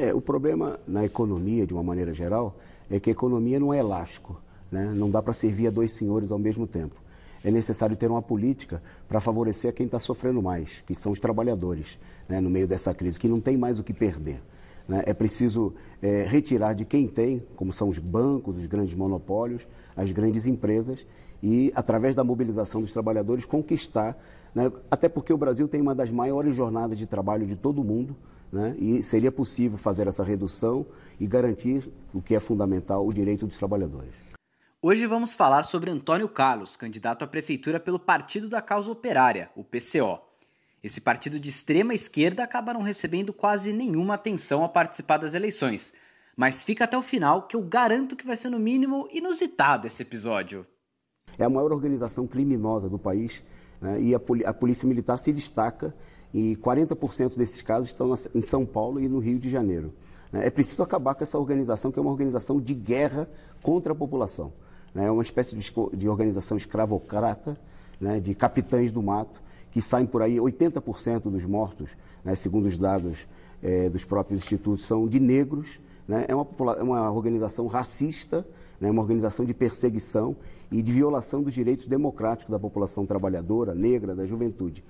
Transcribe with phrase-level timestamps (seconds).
[0.00, 2.56] É, o problema na economia, de uma maneira geral,
[2.90, 4.40] é que a economia não é elástico.
[4.72, 4.90] Né?
[4.94, 6.94] Não dá para servir a dois senhores ao mesmo tempo.
[7.44, 11.18] É necessário ter uma política para favorecer a quem está sofrendo mais, que são os
[11.18, 12.40] trabalhadores, né?
[12.40, 14.40] no meio dessa crise, que não tem mais o que perder.
[14.88, 15.02] Né?
[15.04, 20.10] É preciso é, retirar de quem tem, como são os bancos, os grandes monopólios, as
[20.12, 21.06] grandes empresas,
[21.42, 24.16] e, através da mobilização dos trabalhadores, conquistar.
[24.54, 24.72] Né?
[24.90, 28.16] Até porque o Brasil tem uma das maiores jornadas de trabalho de todo o mundo.
[28.52, 28.74] Né?
[28.78, 30.86] E seria possível fazer essa redução
[31.18, 34.12] e garantir o que é fundamental, o direito dos trabalhadores.
[34.82, 39.62] Hoje vamos falar sobre Antônio Carlos, candidato à prefeitura pelo Partido da Causa Operária, o
[39.62, 40.18] PCO.
[40.82, 45.92] Esse partido de extrema esquerda acaba não recebendo quase nenhuma atenção ao participar das eleições.
[46.34, 50.02] Mas fica até o final que eu garanto que vai ser no mínimo inusitado esse
[50.02, 50.66] episódio.
[51.38, 53.42] É a maior organização criminosa do país
[53.80, 54.00] né?
[54.00, 55.94] e a, a Polícia Militar se destaca
[56.32, 59.92] e 40% desses casos estão em São Paulo e no Rio de Janeiro.
[60.32, 60.46] Né?
[60.46, 63.28] É preciso acabar com essa organização, que é uma organização de guerra
[63.62, 64.52] contra a população.
[64.94, 65.06] Né?
[65.06, 67.58] É uma espécie de, organização escravocrata,
[68.00, 68.20] né?
[68.20, 69.40] de capitães do mato,
[69.70, 71.96] que saem por aí, 80% dos mortos,
[72.36, 73.26] segundo os dados
[73.62, 75.78] é, dos próprios institutos, são de negros.
[76.26, 76.46] É, uma,
[76.76, 78.44] é uma organização racista,
[78.80, 78.90] né?
[78.90, 80.36] uma organização de perseguição
[80.72, 84.82] e de violação dos direitos democráticos da população trabalhadora, negra, da juventude.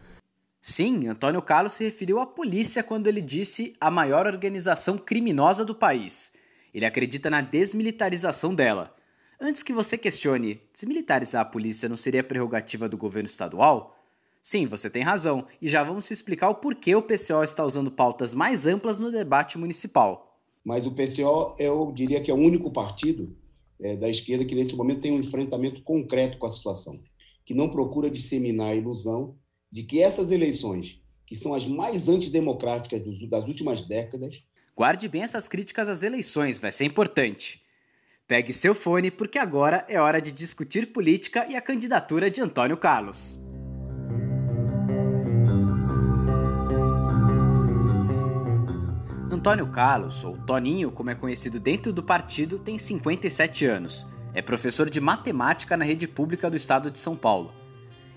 [0.62, 5.74] Sim, Antônio Carlos se referiu à polícia quando ele disse a maior organização criminosa do
[5.74, 6.32] país.
[6.72, 8.94] Ele acredita na desmilitarização dela.
[9.40, 13.96] Antes que você questione, desmilitarizar a polícia não seria prerrogativa do governo estadual?
[14.42, 18.34] Sim, você tem razão, e já vamos explicar o porquê o PCO está usando pautas
[18.34, 20.38] mais amplas no debate municipal.
[20.62, 23.34] Mas o PCO, eu diria que é o único partido
[23.80, 27.00] é, da esquerda que nesse momento tem um enfrentamento concreto com a situação,
[27.46, 29.36] que não procura disseminar a ilusão
[29.70, 34.42] de que essas eleições, que são as mais antidemocráticas das últimas décadas.
[34.76, 37.62] Guarde bem essas críticas às eleições, vai ser importante.
[38.26, 42.76] Pegue seu fone porque agora é hora de discutir política e a candidatura de Antônio
[42.76, 43.38] Carlos.
[49.30, 54.06] Antônio Carlos, ou Toninho, como é conhecido dentro do partido, tem 57 anos.
[54.34, 57.59] É professor de matemática na rede pública do estado de São Paulo.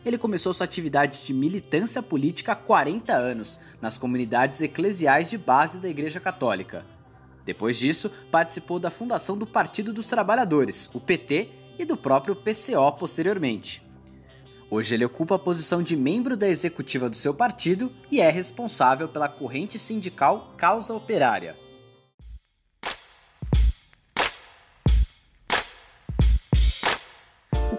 [0.06, 5.80] Ele começou sua atividade de militância política há 40 anos, nas comunidades eclesiais de base
[5.80, 6.86] da Igreja Católica.
[7.46, 12.92] Depois disso, participou da fundação do Partido dos Trabalhadores, o PT, e do próprio PCO
[12.98, 13.82] posteriormente.
[14.70, 19.08] Hoje ele ocupa a posição de membro da executiva do seu partido e é responsável
[19.08, 21.56] pela corrente sindical Causa Operária.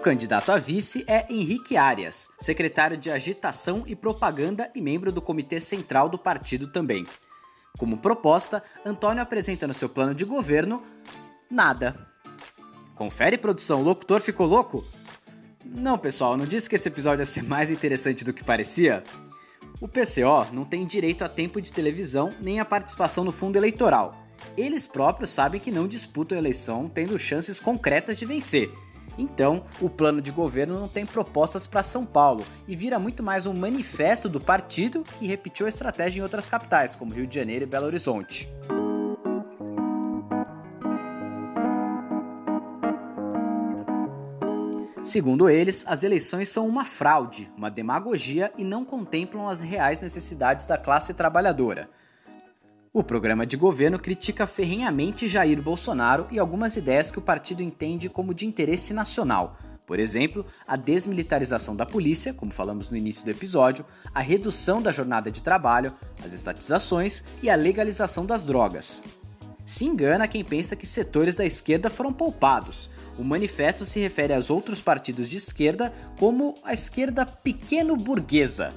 [0.05, 5.59] Candidato a vice é Henrique Arias, secretário de Agitação e Propaganda e membro do Comitê
[5.59, 7.07] Central do partido também.
[7.75, 10.83] Como proposta, Antônio apresenta no seu plano de governo
[11.49, 11.95] nada.
[12.93, 14.85] Confere, produção, o locutor ficou louco?
[15.65, 19.03] Não, pessoal, não disse que esse episódio ia ser mais interessante do que parecia?
[19.81, 24.23] O PCO não tem direito a tempo de televisão nem a participação no fundo eleitoral.
[24.55, 28.71] Eles próprios sabem que não disputam a eleição tendo chances concretas de vencer
[29.17, 33.45] então, o plano de governo não tem propostas para São Paulo e vira muito mais
[33.45, 37.63] um manifesto do partido que repetiu a estratégia em outras capitais, como Rio de Janeiro
[37.63, 38.49] e Belo Horizonte.
[45.03, 50.65] Segundo eles, as eleições são uma fraude, uma demagogia e não contemplam as reais necessidades
[50.65, 51.87] da classe trabalhadora.
[52.95, 58.07] O programa de governo critica ferrenhamente Jair Bolsonaro e algumas ideias que o partido entende
[58.07, 59.57] como de interesse nacional.
[59.85, 64.93] Por exemplo, a desmilitarização da polícia, como falamos no início do episódio, a redução da
[64.93, 65.91] jornada de trabalho,
[66.23, 69.03] as estatizações e a legalização das drogas.
[69.65, 72.89] Se engana quem pensa que setores da esquerda foram poupados.
[73.19, 78.73] O manifesto se refere aos outros partidos de esquerda como a esquerda pequeno-burguesa.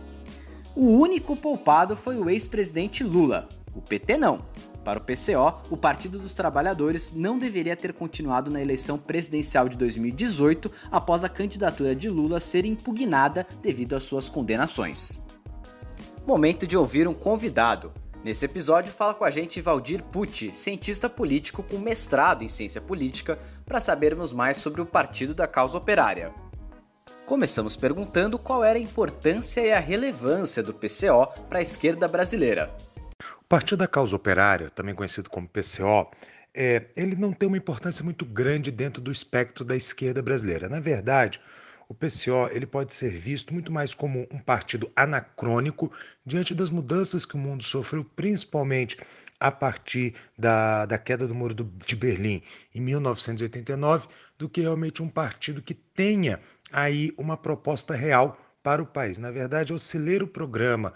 [0.75, 4.43] O único poupado foi o ex-presidente Lula, o PT não.
[4.85, 9.77] Para o PCO, o Partido dos Trabalhadores não deveria ter continuado na eleição presidencial de
[9.77, 15.23] 2018 após a candidatura de Lula ser impugnada devido às suas condenações.
[16.27, 17.93] Momento de ouvir um convidado.
[18.25, 23.39] Nesse episódio fala com a gente Valdir Pucci, cientista político com mestrado em ciência política,
[23.65, 26.35] para sabermos mais sobre o Partido da Causa Operária.
[27.25, 32.75] Começamos perguntando qual era a importância e a relevância do PCO para a esquerda brasileira.
[33.49, 36.11] Partido da Causa Operária, também conhecido como PCO,
[36.55, 40.69] é, ele não tem uma importância muito grande dentro do espectro da esquerda brasileira.
[40.69, 41.41] Na verdade,
[41.89, 45.91] o PCO ele pode ser visto muito mais como um partido anacrônico
[46.27, 48.99] diante das mudanças que o mundo sofreu, principalmente
[49.41, 52.43] a partir da, da queda do Muro de Berlim
[52.75, 56.39] em 1989, do que realmente um partido que tenha
[56.71, 59.17] aí uma proposta real para o país.
[59.17, 60.93] Na verdade, ler o programa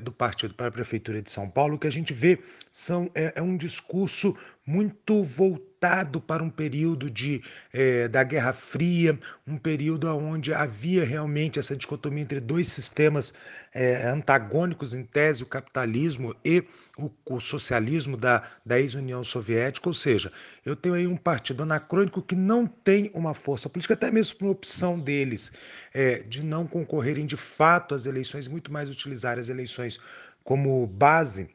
[0.00, 2.38] do partido para a Prefeitura de São Paulo, o que a gente vê
[2.70, 9.18] são, é, é um discurso muito voltado para um período de, é, da Guerra Fria,
[9.46, 13.34] um período onde havia realmente essa dicotomia entre dois sistemas
[13.72, 16.64] é, antagônicos em tese, o capitalismo e
[16.96, 20.32] o, o socialismo da, da ex-União Soviética, ou seja,
[20.64, 24.48] eu tenho aí um partido anacrônico que não tem uma força política, até mesmo por
[24.48, 25.52] opção deles,
[25.92, 30.00] é, de não concorrerem de fato às eleições, muito mais utilizar as eleições
[30.42, 31.50] como base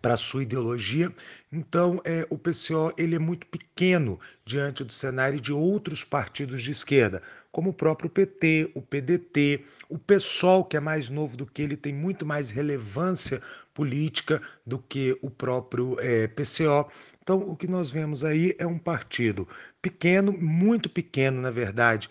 [0.00, 1.12] para sua ideologia.
[1.52, 6.70] Então, é, o PCO ele é muito pequeno diante do cenário de outros partidos de
[6.70, 11.62] esquerda, como o próprio PT, o PDT, o PSOL, que é mais novo do que
[11.62, 13.40] ele, tem muito mais relevância
[13.72, 16.90] política do que o próprio é, PCO.
[17.22, 19.48] Então, o que nós vemos aí é um partido
[19.80, 22.10] pequeno, muito pequeno, na verdade,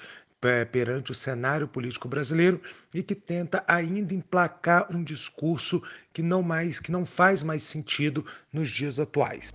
[0.72, 2.62] perante o cenário político brasileiro
[2.94, 5.82] e que tenta ainda emplacar um discurso
[6.12, 9.54] que não mais que não faz mais sentido nos dias atuais.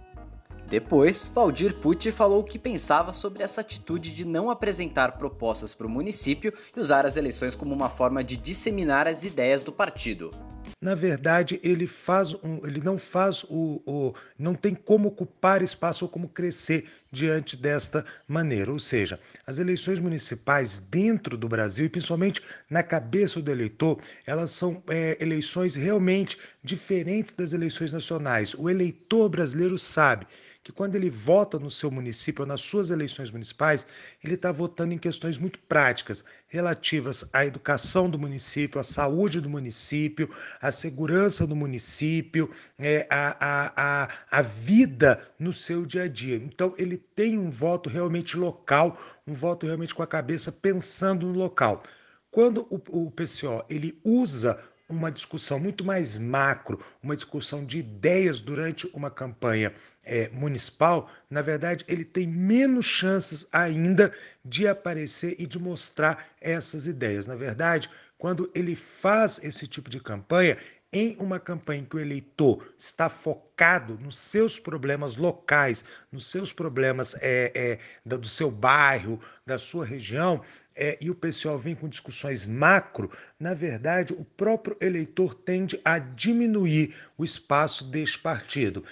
[0.68, 5.86] Depois, Valdir Pucci falou o que pensava sobre essa atitude de não apresentar propostas para
[5.86, 10.30] o município e usar as eleições como uma forma de disseminar as ideias do partido.
[10.80, 16.04] Na verdade, ele faz um, ele não faz o, o não tem como ocupar espaço
[16.04, 18.70] ou como crescer diante desta maneira.
[18.70, 22.40] Ou seja, as eleições municipais dentro do Brasil e principalmente
[22.70, 28.54] na cabeça do eleitor, elas são é, eleições realmente diferentes das eleições nacionais.
[28.54, 30.26] O eleitor brasileiro sabe
[30.62, 33.86] que quando ele vota no seu município ou nas suas eleições municipais,
[34.22, 39.48] ele está votando em questões muito práticas, relativas à educação do município, à saúde do
[39.48, 40.28] município,
[40.60, 46.36] à segurança do município, é, à, à, à, vida no seu dia a dia.
[46.36, 51.32] Então, ele tem um voto realmente local, um voto realmente com a cabeça pensando no
[51.32, 51.82] local.
[52.30, 58.40] Quando o, o PCO ele usa uma discussão muito mais macro, uma discussão de ideias
[58.40, 64.12] durante uma campanha é, municipal, na verdade, ele tem menos chances ainda
[64.42, 67.26] de aparecer e de mostrar essas ideias.
[67.26, 70.56] Na verdade, quando ele faz esse tipo de campanha,
[70.90, 76.50] em uma campanha em que o eleitor está focado nos seus problemas locais, nos seus
[76.50, 80.42] problemas é, é, do seu bairro, da sua região,
[80.78, 85.98] é, e o pessoal vem com discussões macro, na verdade, o próprio eleitor tende a
[85.98, 88.84] diminuir o espaço deste partido.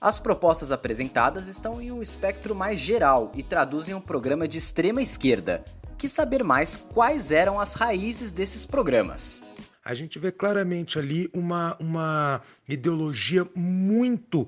[0.00, 5.02] As propostas apresentadas estão em um espectro mais geral e traduzem um programa de extrema
[5.02, 5.62] esquerda.
[5.98, 9.42] Quis saber mais quais eram as raízes desses programas
[9.88, 14.46] a gente vê claramente ali uma, uma ideologia muito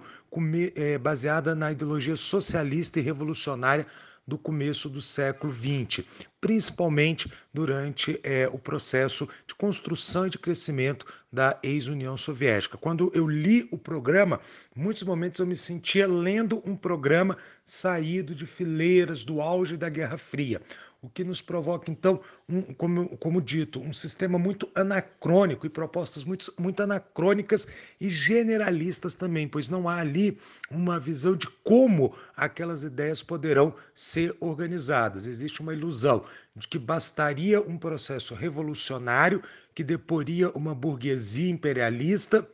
[0.77, 3.87] é, baseada na ideologia socialista e revolucionária
[4.31, 6.07] do começo do século XX,
[6.41, 12.79] principalmente durante é, o processo de construção e de crescimento da ex-União Soviética.
[12.79, 14.41] Quando eu li o programa,
[14.75, 17.37] muitos momentos eu me sentia lendo um programa
[17.67, 20.63] saído de fileiras do auge da Guerra Fria
[21.03, 26.25] o que nos provoca, então, um, como, como dito, um sistema muito anacrônico e propostas
[26.25, 27.67] muito, muito anacrônicas
[27.99, 30.39] e generalistas também, pois não há ali
[30.71, 35.25] uma visão de como aquelas ideias poderão ser organizadas.
[35.25, 39.43] Existe uma ilusão de que bastaria um processo revolucionário
[39.75, 42.47] que deporia uma burguesia imperialista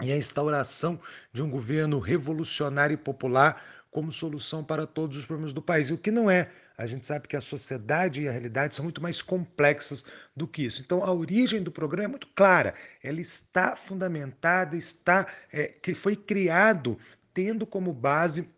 [0.00, 1.00] e a instauração
[1.32, 5.98] de um governo revolucionário e popular como solução para todos os problemas do país, o
[5.98, 6.48] que não é.
[6.78, 10.64] A gente sabe que a sociedade e a realidade são muito mais complexas do que
[10.64, 10.80] isso.
[10.80, 12.72] Então, a origem do programa é muito clara.
[13.02, 16.98] Ela está fundamentada, está é, que foi criado
[17.34, 18.48] tendo como base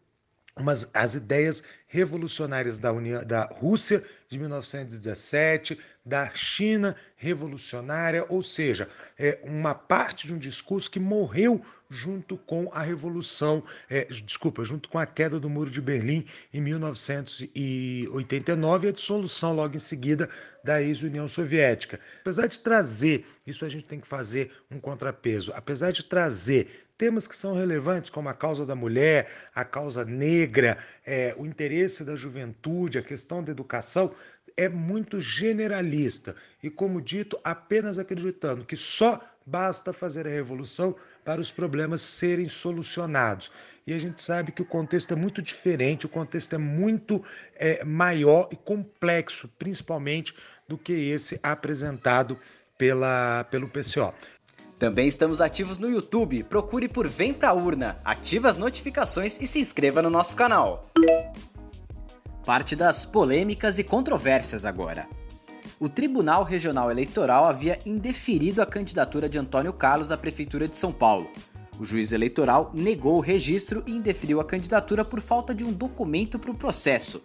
[0.56, 8.90] umas, as ideias revolucionárias da, União, da Rússia de 1917, da China revolucionária, ou seja,
[9.18, 14.88] é uma parte de um discurso que morreu junto com a revolução, é, desculpa, junto
[14.88, 20.28] com a queda do Muro de Berlim em 1989 e a dissolução logo em seguida
[20.62, 22.00] da ex-União Soviética.
[22.20, 27.26] Apesar de trazer, isso a gente tem que fazer um contrapeso, apesar de trazer temas
[27.26, 32.16] que são relevantes, como a causa da mulher, a causa negra, é, o interesse da
[32.16, 34.14] juventude, a questão da educação,
[34.56, 41.40] é muito generalista e, como dito, apenas acreditando que só basta fazer a revolução para
[41.40, 43.50] os problemas serem solucionados.
[43.86, 47.22] E a gente sabe que o contexto é muito diferente, o contexto é muito
[47.54, 50.34] é, maior e complexo, principalmente
[50.66, 52.38] do que esse apresentado
[52.78, 54.14] pela, pelo PCO.
[54.78, 56.43] Também estamos ativos no YouTube.
[56.45, 60.90] Procure por Vem Pra Urna, ative as notificações e se inscreva no nosso canal.
[62.45, 65.09] Parte das polêmicas e controvérsias agora.
[65.78, 70.93] O Tribunal Regional Eleitoral havia indeferido a candidatura de Antônio Carlos à Prefeitura de São
[70.93, 71.31] Paulo.
[71.78, 76.38] O juiz eleitoral negou o registro e indeferiu a candidatura por falta de um documento
[76.38, 77.23] para o processo.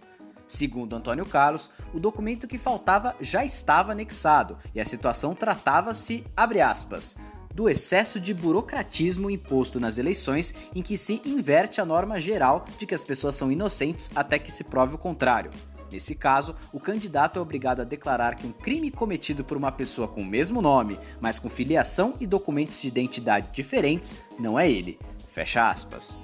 [0.47, 6.59] Segundo Antônio Carlos, o documento que faltava já estava anexado e a situação tratava-se, abre
[6.59, 7.15] aspas,
[7.59, 12.85] do excesso de burocratismo imposto nas eleições em que se inverte a norma geral de
[12.85, 15.51] que as pessoas são inocentes até que se prove o contrário.
[15.91, 20.07] Nesse caso, o candidato é obrigado a declarar que um crime cometido por uma pessoa
[20.07, 24.97] com o mesmo nome, mas com filiação e documentos de identidade diferentes, não é ele.
[25.29, 26.17] Fecha aspas.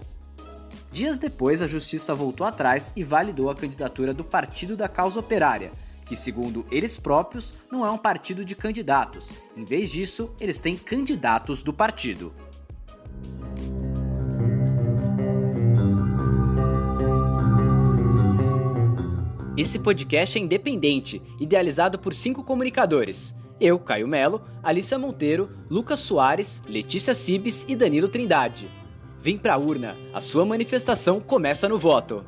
[0.89, 5.73] Dias depois, a justiça voltou atrás e validou a candidatura do Partido da Causa Operária,
[6.05, 9.33] que, segundo eles próprios, não é um partido de candidatos.
[9.57, 12.33] Em vez disso, eles têm candidatos do partido.
[19.57, 23.33] Esse podcast é independente, idealizado por cinco comunicadores.
[23.59, 28.69] Eu, Caio Melo, Alissa Monteiro, Lucas Soares, Letícia Cibes e Danilo Trindade.
[29.17, 32.25] Vem pra urna, a sua manifestação começa no voto.